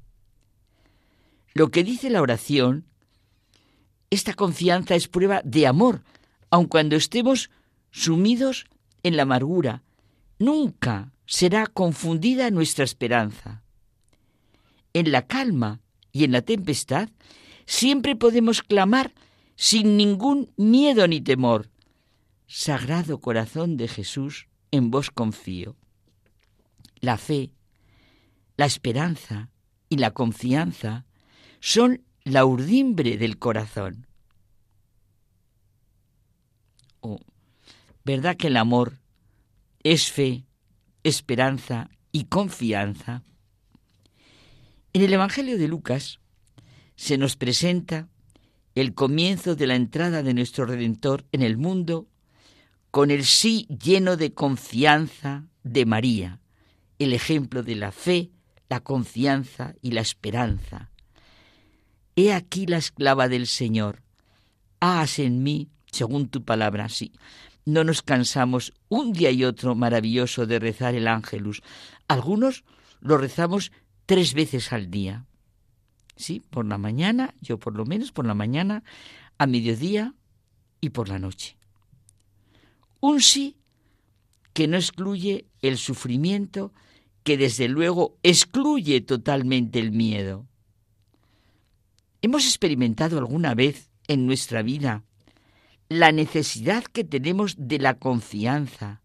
Lo 1.54 1.70
que 1.70 1.84
dice 1.84 2.10
la 2.10 2.22
oración, 2.22 2.86
esta 4.10 4.34
confianza 4.34 4.96
es 4.96 5.08
prueba 5.08 5.42
de 5.44 5.68
amor, 5.68 6.04
aun 6.50 6.66
cuando 6.68 6.96
estemos 6.96 7.50
sumidos 7.92 8.66
en 9.04 9.18
la 9.18 9.24
amargura. 9.24 9.84
Nunca 10.40 11.12
será 11.26 11.68
confundida 11.68 12.50
nuestra 12.52 12.86
esperanza. 12.86 13.64
En 14.94 15.12
la 15.12 15.28
calma 15.28 15.82
y 16.12 16.24
en 16.24 16.32
la 16.32 16.42
tempestad 16.42 17.10
siempre 17.66 18.16
podemos 18.16 18.62
clamar 18.62 19.14
sin 19.56 19.98
ningún 19.98 20.52
miedo 20.56 21.08
ni 21.08 21.20
temor. 21.20 21.70
Sagrado 22.48 23.20
corazón 23.20 23.76
de 23.76 23.90
Jesús, 23.90 24.48
en 24.72 24.90
vos 24.90 25.12
confío. 25.12 25.76
La 27.02 27.18
fe, 27.18 27.52
la 28.56 28.66
esperanza 28.66 29.50
y 29.90 29.98
la 29.98 30.12
confianza 30.12 31.06
son 31.60 32.07
la 32.28 32.46
urdimbre 32.46 33.18
del 33.18 33.38
corazón. 33.38 34.06
Oh, 37.00 37.20
¿Verdad 38.04 38.36
que 38.36 38.48
el 38.48 38.58
amor 38.58 39.00
es 39.84 40.12
fe, 40.12 40.46
esperanza 41.04 41.90
y 42.12 42.26
confianza? 42.26 43.24
En 44.94 45.02
el 45.04 45.14
Evangelio 45.14 45.58
de 45.58 45.68
Lucas 45.68 46.20
se 46.96 47.18
nos 47.18 47.38
presenta 47.38 48.10
el 48.76 48.94
comienzo 48.94 49.56
de 49.56 49.68
la 49.68 49.76
entrada 49.76 50.22
de 50.22 50.34
nuestro 50.34 50.66
Redentor 50.66 51.26
en 51.32 51.42
el 51.42 51.58
mundo 51.58 52.08
con 52.92 53.10
el 53.10 53.26
sí 53.26 53.68
lleno 53.68 54.18
de 54.18 54.34
confianza 54.34 55.48
de 55.64 55.86
María, 55.86 56.42
el 57.00 57.14
ejemplo 57.14 57.64
de 57.64 57.76
la 57.76 57.92
fe, 57.92 58.32
la 58.70 58.82
confianza 58.82 59.76
y 59.82 59.92
la 59.92 60.02
esperanza. 60.02 60.92
He 62.18 62.34
aquí 62.34 62.66
la 62.66 62.78
esclava 62.78 63.30
del 63.30 63.46
Señor. 63.46 64.02
Haz 64.80 65.20
en 65.20 65.44
mí 65.44 65.70
según 65.92 66.30
tu 66.30 66.44
palabra. 66.44 66.90
Sí, 66.90 67.14
no 67.64 67.84
nos 67.84 68.02
cansamos 68.02 68.74
un 68.90 69.14
día 69.14 69.30
y 69.30 69.46
otro 69.46 69.76
maravilloso 69.76 70.48
de 70.48 70.58
rezar 70.58 70.96
el 70.96 71.08
ángelus. 71.08 71.62
Algunos 72.08 72.64
lo 73.02 73.20
rezamos 73.20 73.72
tres 74.08 74.34
veces 74.34 74.74
al 74.74 74.90
día. 74.90 75.28
Sí, 76.16 76.42
por 76.50 76.66
la 76.66 76.80
mañana, 76.80 77.36
yo 77.40 77.60
por 77.60 77.76
lo 77.76 77.86
menos 77.86 78.12
por 78.12 78.26
la 78.26 78.34
mañana, 78.34 78.84
a 79.38 79.46
mediodía 79.46 80.16
y 80.82 80.90
por 80.90 81.10
la 81.10 81.20
noche. 81.20 81.56
Un 83.00 83.22
sí 83.22 83.58
que 84.54 84.68
no 84.68 84.78
excluye 84.78 85.46
el 85.62 85.78
sufrimiento, 85.78 86.74
que 87.22 87.38
desde 87.38 87.68
luego 87.68 88.18
excluye 88.24 89.02
totalmente 89.02 89.78
el 89.78 89.92
miedo. 89.92 90.47
¿Hemos 92.22 92.46
experimentado 92.46 93.20
alguna 93.20 93.54
vez 93.54 93.92
en 94.08 94.26
nuestra 94.26 94.64
vida 94.64 95.04
la 95.88 96.12
necesidad 96.12 96.84
que 96.84 97.04
tenemos 97.04 97.56
de 97.58 97.78
la 97.78 97.94
confianza? 98.00 99.02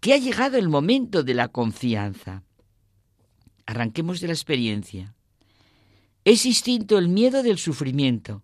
Que 0.00 0.12
ha 0.12 0.18
llegado 0.18 0.58
el 0.58 0.68
momento 0.68 1.22
de 1.22 1.34
la 1.34 1.48
confianza. 1.48 2.42
Arranquemos 3.66 4.20
de 4.20 4.26
la 4.26 4.32
experiencia. 4.32 5.14
Es 6.24 6.42
distinto 6.42 6.98
el 6.98 7.08
miedo 7.08 7.42
del 7.42 7.58
sufrimiento. 7.58 8.42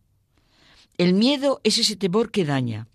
El 0.96 1.14
miedo 1.14 1.60
es 1.64 1.78
ese 1.78 1.96
temor 1.96 2.30
que 2.30 2.44
daña, 2.44 2.86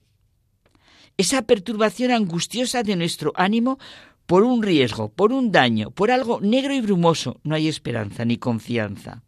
esa 1.18 1.42
perturbación 1.42 2.12
angustiosa 2.12 2.82
de 2.82 2.96
nuestro 2.96 3.34
ánimo 3.36 3.78
por 4.26 4.44
un 4.44 4.64
riesgo, 4.64 5.10
por 5.10 5.34
un 5.34 5.52
daño, 5.52 5.92
por 5.92 6.12
algo 6.12 6.40
negro 6.40 6.74
y 6.74 6.80
brumoso. 6.80 7.42
No 7.44 7.56
hay 7.56 7.68
esperanza 7.68 8.24
ni 8.24 8.38
confianza. 8.38 9.22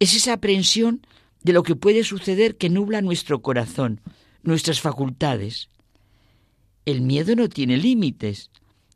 Es 0.00 0.14
esa 0.14 0.34
aprensión 0.34 1.02
de 1.42 1.52
lo 1.52 1.62
que 1.62 1.76
puede 1.76 2.04
suceder 2.04 2.56
que 2.56 2.70
nubla 2.70 3.02
nuestro 3.02 3.42
corazón, 3.42 4.00
nuestras 4.42 4.80
facultades. 4.80 5.68
El 6.84 7.02
miedo 7.02 7.34
no 7.36 7.48
tiene 7.48 7.76
límites. 7.76 8.50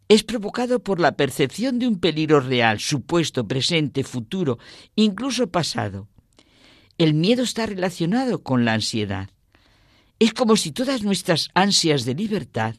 Es 0.08 0.22
provocado 0.22 0.82
por 0.82 1.00
la 1.00 1.12
percepción 1.16 1.78
de 1.78 1.88
un 1.88 1.98
peligro 1.98 2.40
real, 2.40 2.80
supuesto, 2.80 3.46
presente, 3.46 4.04
futuro, 4.04 4.58
incluso 4.94 5.50
pasado. 5.50 6.08
El 6.98 7.14
miedo 7.14 7.42
está 7.42 7.66
relacionado 7.66 8.42
con 8.42 8.64
la 8.64 8.74
ansiedad. 8.74 9.30
Es 10.18 10.34
como 10.34 10.56
si 10.56 10.70
todas 10.70 11.02
nuestras 11.02 11.48
ansias 11.54 12.04
de 12.04 12.14
libertad, 12.14 12.76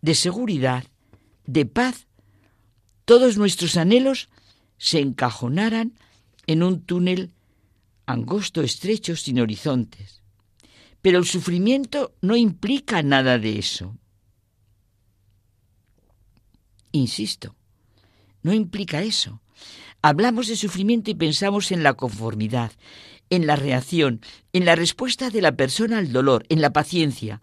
de 0.00 0.14
seguridad, 0.14 0.84
de 1.46 1.66
paz, 1.66 2.06
todos 3.04 3.36
nuestros 3.36 3.76
anhelos 3.76 4.28
se 4.78 5.00
encajonaran 5.00 5.92
en 6.46 6.62
un 6.62 6.80
túnel 6.80 7.30
angosto, 8.06 8.62
estrecho, 8.62 9.16
sin 9.16 9.40
horizontes. 9.40 10.22
Pero 11.00 11.18
el 11.18 11.24
sufrimiento 11.24 12.14
no 12.20 12.36
implica 12.36 13.02
nada 13.02 13.38
de 13.38 13.58
eso. 13.58 13.96
Insisto, 16.92 17.56
no 18.42 18.52
implica 18.52 19.02
eso. 19.02 19.40
Hablamos 20.02 20.48
de 20.48 20.56
sufrimiento 20.56 21.10
y 21.10 21.14
pensamos 21.14 21.72
en 21.72 21.82
la 21.82 21.94
conformidad, 21.94 22.72
en 23.30 23.46
la 23.46 23.56
reacción, 23.56 24.20
en 24.52 24.66
la 24.66 24.76
respuesta 24.76 25.30
de 25.30 25.40
la 25.40 25.52
persona 25.52 25.98
al 25.98 26.12
dolor, 26.12 26.44
en 26.50 26.60
la 26.60 26.72
paciencia. 26.72 27.40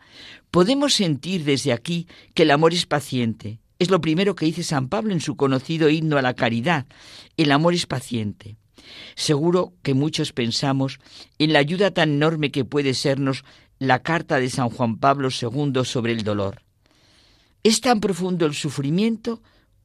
Podemos 0.51 0.93
sentir 0.93 1.45
desde 1.45 1.73
aquí 1.73 2.07
que 2.35 2.43
el 2.43 2.51
amor 2.51 2.73
es 2.73 2.85
paciente. 2.85 3.59
Es 3.79 3.89
lo 3.89 4.01
primero 4.01 4.35
que 4.35 4.45
dice 4.45 4.61
San 4.63 4.87
Pablo 4.87 5.13
en 5.13 5.21
su 5.21 5.35
conocido 5.35 5.89
himno 5.89 6.17
a 6.17 6.21
la 6.21 6.35
caridad. 6.35 6.85
El 7.37 7.51
amor 7.51 7.73
es 7.73 7.87
paciente. 7.87 8.58
Seguro 9.15 9.73
que 9.83 9.93
muchos 9.93 10.33
pensamos 10.33 10.99
en 11.37 11.53
la 11.53 11.59
ayuda 11.59 11.91
tan 11.91 12.11
enorme 12.13 12.51
que 12.51 12.65
puede 12.65 12.93
sernos 12.93 13.43
la 13.79 14.01
carta 14.01 14.39
de 14.39 14.49
San 14.49 14.69
Juan 14.69 14.97
Pablo 14.97 15.29
II 15.29 15.85
sobre 15.85 16.11
el 16.11 16.23
dolor. 16.23 16.63
Es 17.63 17.81
tan 17.81 17.99
profundo 17.99 18.45
el 18.45 18.53
sufrimiento 18.53 19.41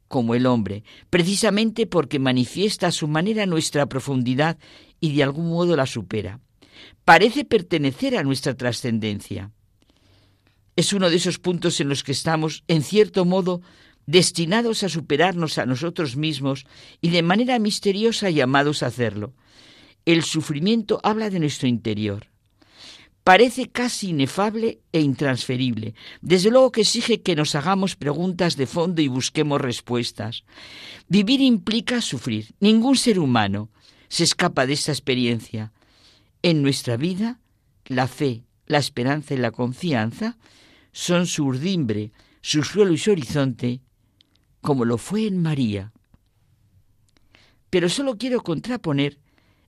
como 0.09 0.35
el 0.35 0.47
hombre, 0.47 0.85
precisamente 1.11 1.87
porque 1.87 2.19
manifiesta 2.19 2.89
a 2.89 2.93
su 2.93 3.09
manera 3.09 3.47
nuestra 3.47 3.87
profundidad 3.87 4.59
y 5.01 5.15
de 5.15 5.23
algún 5.23 5.49
modo 5.49 5.77
la 5.77 5.87
supera. 5.87 6.41
Parece 7.05 7.45
pertenecer 7.45 8.17
a 8.17 8.23
nuestra 8.23 8.55
trascendencia. 8.55 9.51
Es 10.77 10.93
uno 10.93 11.11
de 11.11 11.17
esos 11.17 11.39
puntos 11.39 11.81
en 11.81 11.89
los 11.89 12.03
que 12.03 12.13
estamos, 12.13 12.65
en 12.69 12.83
cierto 12.83 13.25
modo, 13.25 13.63
destinados 14.07 14.83
a 14.83 14.89
superarnos 14.89 15.59
a 15.59 15.67
nosotros 15.67 16.17
mismos 16.17 16.67
y 17.01 17.11
de 17.11 17.23
manera 17.23 17.59
misteriosa 17.59 18.31
llamados 18.31 18.83
a 18.83 18.87
hacerlo. 18.87 19.33
El 20.05 20.23
sufrimiento 20.23 21.01
habla 21.03 21.31
de 21.31 21.41
nuestro 21.41 21.69
interior. 21.69 22.29
Parece 23.25 23.71
casi 23.71 24.11
inefable 24.11 24.81
e 24.93 25.01
intransferible. 25.01 25.95
Desde 26.21 26.51
luego 26.51 26.73
que 26.73 26.83
exige 26.83 27.23
que 27.23 27.35
nos 27.35 27.55
hagamos 27.55 27.97
preguntas 27.97 28.57
de 28.57 28.67
fondo 28.67 29.01
y 29.01 29.09
busquemos 29.09 29.63
respuestas. 29.63 30.45
Vivir 31.09 31.41
implica 31.41 32.03
sufrir. 32.03 32.55
Ningún 32.61 32.97
ser 32.97 33.19
humano 33.19 33.71
se 34.09 34.25
escapa 34.25 34.67
de 34.67 34.75
esta 34.75 34.93
experiencia. 34.93 35.73
En 36.43 36.61
nuestra 36.61 36.99
vida, 36.99 37.41
la 37.87 38.09
fe, 38.09 38.45
la 38.67 38.77
esperanza 38.77 39.33
y 39.33 39.39
la 39.39 39.53
confianza 39.53 40.37
son 40.93 41.27
su 41.27 41.47
urdimbre, 41.47 42.13
su 42.43 42.63
suelo 42.63 42.93
y 42.93 42.99
su 42.99 43.11
horizonte, 43.11 43.81
como 44.65 44.87
lo 44.87 44.97
fue 44.97 45.27
en 45.27 45.43
María. 45.43 45.93
Pero 47.69 47.91
solo 47.91 48.17
quiero 48.17 48.41
contraponer 48.43 49.19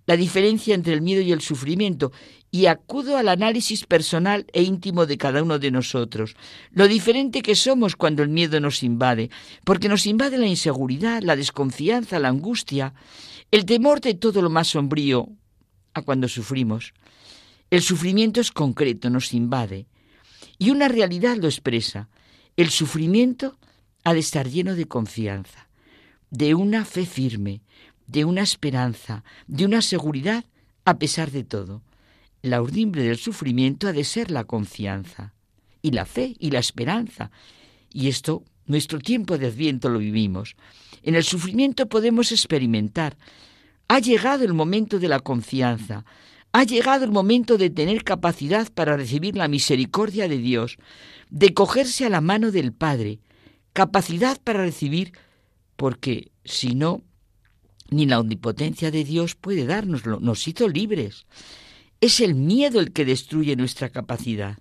la 0.06 0.16
diferencia 0.16 0.74
entre 0.74 0.94
el 0.94 1.02
miedo 1.02 1.20
y 1.20 1.32
el 1.32 1.42
sufrimiento 1.42 2.12
y 2.50 2.64
acudo 2.64 3.18
al 3.18 3.28
análisis 3.28 3.84
personal 3.84 4.46
e 4.54 4.62
íntimo 4.62 5.04
de 5.04 5.18
cada 5.18 5.42
uno 5.42 5.58
de 5.58 5.70
nosotros, 5.70 6.34
lo 6.70 6.88
diferente 6.88 7.42
que 7.42 7.56
somos 7.56 7.94
cuando 7.94 8.22
el 8.22 8.30
miedo 8.30 8.58
nos 8.58 8.82
invade, 8.82 9.28
porque 9.64 9.90
nos 9.90 10.06
invade 10.06 10.38
la 10.38 10.46
inseguridad, 10.46 11.22
la 11.22 11.36
desconfianza, 11.36 12.18
la 12.18 12.28
angustia, 12.28 12.94
el 13.50 13.66
temor 13.66 14.00
de 14.00 14.14
todo 14.14 14.40
lo 14.40 14.48
más 14.48 14.68
sombrío 14.68 15.28
a 15.92 16.00
cuando 16.00 16.26
sufrimos. 16.26 16.94
El 17.68 17.82
sufrimiento 17.82 18.40
es 18.40 18.50
concreto, 18.50 19.10
nos 19.10 19.34
invade, 19.34 19.88
y 20.56 20.70
una 20.70 20.88
realidad 20.88 21.36
lo 21.36 21.48
expresa. 21.48 22.08
El 22.56 22.70
sufrimiento 22.70 23.58
ha 24.06 24.14
de 24.14 24.20
estar 24.20 24.48
lleno 24.48 24.76
de 24.76 24.86
confianza, 24.86 25.66
de 26.30 26.54
una 26.54 26.84
fe 26.84 27.06
firme, 27.06 27.62
de 28.06 28.24
una 28.24 28.42
esperanza, 28.42 29.24
de 29.48 29.64
una 29.64 29.82
seguridad 29.82 30.44
a 30.84 30.96
pesar 31.00 31.32
de 31.32 31.42
todo. 31.42 31.82
La 32.40 32.62
urdimbre 32.62 33.02
del 33.02 33.16
sufrimiento 33.16 33.88
ha 33.88 33.92
de 33.92 34.04
ser 34.04 34.30
la 34.30 34.44
confianza, 34.44 35.34
y 35.82 35.90
la 35.90 36.04
fe 36.04 36.36
y 36.38 36.52
la 36.52 36.60
esperanza. 36.60 37.32
Y 37.92 38.06
esto, 38.06 38.44
nuestro 38.66 39.00
tiempo 39.00 39.38
de 39.38 39.48
adviento 39.48 39.88
lo 39.88 39.98
vivimos. 39.98 40.54
En 41.02 41.16
el 41.16 41.24
sufrimiento 41.24 41.88
podemos 41.88 42.30
experimentar. 42.30 43.16
Ha 43.88 43.98
llegado 43.98 44.44
el 44.44 44.54
momento 44.54 45.00
de 45.00 45.08
la 45.08 45.18
confianza, 45.18 46.04
ha 46.52 46.62
llegado 46.62 47.04
el 47.04 47.10
momento 47.10 47.58
de 47.58 47.70
tener 47.70 48.04
capacidad 48.04 48.72
para 48.72 48.96
recibir 48.96 49.34
la 49.34 49.48
misericordia 49.48 50.28
de 50.28 50.38
Dios, 50.38 50.78
de 51.28 51.52
cogerse 51.54 52.06
a 52.06 52.08
la 52.08 52.20
mano 52.20 52.52
del 52.52 52.72
Padre, 52.72 53.18
capacidad 53.76 54.40
para 54.42 54.62
recibir, 54.62 55.12
porque 55.76 56.32
si 56.46 56.74
no, 56.74 57.02
ni 57.90 58.06
la 58.06 58.18
omnipotencia 58.20 58.90
de 58.90 59.04
Dios 59.04 59.34
puede 59.34 59.66
dárnoslo, 59.66 60.18
nos 60.18 60.48
hizo 60.48 60.66
libres. 60.66 61.26
Es 62.00 62.20
el 62.20 62.34
miedo 62.34 62.80
el 62.80 62.94
que 62.94 63.04
destruye 63.04 63.54
nuestra 63.54 63.90
capacidad. 63.90 64.56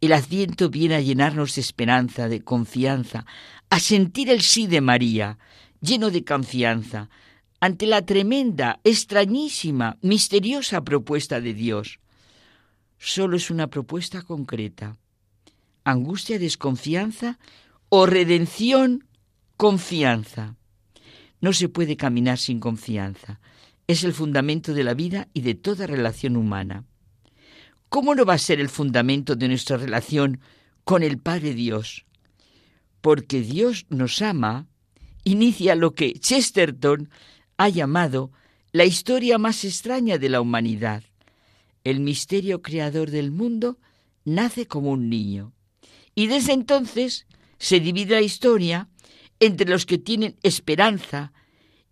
El 0.00 0.12
adviento 0.12 0.70
viene 0.70 0.94
a 0.94 1.00
llenarnos 1.00 1.56
de 1.56 1.62
esperanza, 1.62 2.28
de 2.28 2.44
confianza, 2.44 3.26
a 3.70 3.80
sentir 3.80 4.30
el 4.30 4.42
sí 4.42 4.68
de 4.68 4.82
María, 4.82 5.36
lleno 5.80 6.10
de 6.10 6.24
confianza, 6.24 7.10
ante 7.58 7.88
la 7.88 8.06
tremenda, 8.06 8.78
extrañísima, 8.84 9.96
misteriosa 10.00 10.84
propuesta 10.84 11.40
de 11.40 11.54
Dios. 11.54 11.98
Solo 12.98 13.36
es 13.36 13.50
una 13.50 13.66
propuesta 13.66 14.22
concreta. 14.22 14.96
Angustia, 15.82 16.38
desconfianza 16.38 17.40
o 17.88 18.06
redención, 18.06 19.06
confianza. 19.56 20.56
No 21.40 21.52
se 21.52 21.68
puede 21.68 21.96
caminar 21.96 22.38
sin 22.38 22.60
confianza. 22.60 23.40
Es 23.86 24.04
el 24.04 24.12
fundamento 24.12 24.74
de 24.74 24.84
la 24.84 24.94
vida 24.94 25.28
y 25.32 25.40
de 25.40 25.54
toda 25.54 25.86
relación 25.86 26.36
humana. 26.36 26.84
¿Cómo 27.88 28.14
no 28.14 28.26
va 28.26 28.34
a 28.34 28.38
ser 28.38 28.60
el 28.60 28.68
fundamento 28.68 29.34
de 29.34 29.48
nuestra 29.48 29.78
relación 29.78 30.40
con 30.84 31.02
el 31.02 31.18
Padre 31.18 31.54
Dios? 31.54 32.04
Porque 33.00 33.40
Dios 33.40 33.86
nos 33.88 34.20
ama, 34.20 34.66
inicia 35.24 35.74
lo 35.74 35.94
que 35.94 36.12
Chesterton 36.12 37.08
ha 37.56 37.68
llamado 37.70 38.30
la 38.72 38.84
historia 38.84 39.38
más 39.38 39.64
extraña 39.64 40.18
de 40.18 40.28
la 40.28 40.42
humanidad. 40.42 41.02
El 41.84 42.00
misterio 42.00 42.60
creador 42.60 43.10
del 43.10 43.30
mundo 43.30 43.78
nace 44.24 44.66
como 44.66 44.90
un 44.90 45.08
niño. 45.08 45.54
Y 46.14 46.26
desde 46.26 46.52
entonces 46.52 47.26
se 47.58 47.80
divide 47.80 48.14
la 48.14 48.22
historia 48.22 48.88
entre 49.40 49.68
los 49.68 49.86
que 49.86 49.98
tienen 49.98 50.36
esperanza 50.42 51.32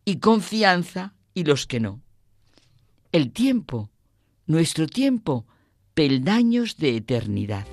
y 0.04 0.18
confianza 0.18 1.14
y 1.34 1.44
los 1.44 1.66
que 1.66 1.80
no. 1.80 2.02
El 3.12 3.32
tiempo, 3.32 3.90
nuestro 4.46 4.86
tiempo, 4.86 5.46
peldaños 5.94 6.76
de 6.76 6.96
eternidad. 6.96 7.66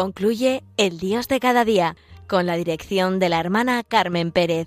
Concluye 0.00 0.64
El 0.78 0.98
Dios 0.98 1.28
de 1.28 1.40
cada 1.40 1.66
día 1.66 1.94
con 2.26 2.46
la 2.46 2.56
dirección 2.56 3.18
de 3.18 3.28
la 3.28 3.38
hermana 3.38 3.82
Carmen 3.86 4.32
Pérez. 4.32 4.66